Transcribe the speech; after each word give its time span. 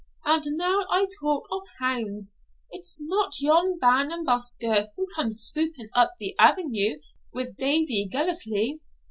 And 0.25 0.43
now 0.57 0.79
I 0.89 1.07
talk 1.21 1.45
of 1.51 1.61
hounds, 1.79 2.33
is 2.73 3.05
not 3.07 3.39
yon 3.39 3.77
Ban 3.77 4.11
and 4.11 4.25
Buscar 4.25 4.87
who 4.97 5.05
come 5.15 5.31
scouping 5.31 5.89
up 5.93 6.15
the 6.19 6.33
avenue 6.39 6.99
with 7.31 7.55
Davie 7.55 8.09
Gellatley?' 8.11 8.79